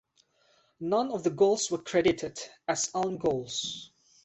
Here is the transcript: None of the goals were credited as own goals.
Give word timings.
None 0.79 1.11
of 1.11 1.23
the 1.23 1.29
goals 1.29 1.69
were 1.69 1.77
credited 1.77 2.39
as 2.67 2.89
own 2.95 3.19
goals. 3.19 3.91